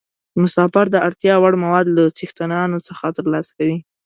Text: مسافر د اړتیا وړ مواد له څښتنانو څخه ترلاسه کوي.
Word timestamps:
مسافر 0.43 0.85
د 0.91 0.95
اړتیا 1.07 1.33
وړ 1.39 1.53
مواد 1.63 1.85
له 1.97 2.03
څښتنانو 2.17 2.77
څخه 2.87 3.05
ترلاسه 3.17 3.51
کوي. 3.57 3.77